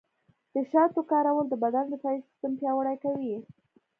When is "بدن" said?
1.63-1.85